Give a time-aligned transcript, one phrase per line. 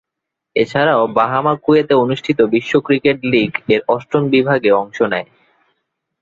[0.55, 5.27] এছারাও বাহামা কুয়েতে অনুষ্ঠিত বিশ্ব ক্রিকেট লীগ-এর অষ্টম বিভাগ-এ অংশ নেয়।